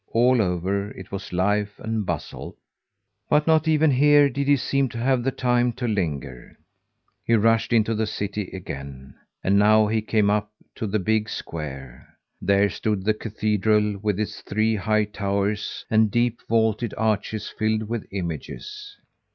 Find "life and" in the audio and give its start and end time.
1.31-2.03